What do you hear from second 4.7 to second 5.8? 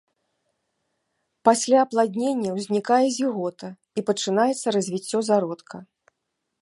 развіццё зародка.